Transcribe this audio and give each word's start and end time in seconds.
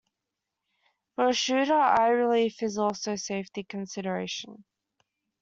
For 1.13 1.27
a 1.29 1.33
shooter, 1.33 1.75
eye 1.75 2.07
relief 2.07 2.63
is 2.63 2.79
also 2.79 3.11
a 3.13 3.17
safety 3.19 3.63
consideration. 3.63 4.63